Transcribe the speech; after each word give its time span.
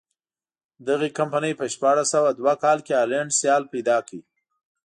دغې 0.87 1.09
کمپنۍ 1.17 1.53
په 1.59 1.65
شپاړس 1.73 2.07
سوه 2.13 2.29
دوه 2.39 2.53
کال 2.63 2.77
کې 2.85 2.93
هالنډی 2.99 3.37
سیال 3.41 3.63
پیدا 3.73 3.97
کړ. 4.07 4.17